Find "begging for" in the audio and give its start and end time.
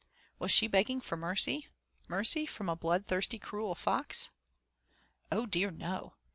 0.65-1.15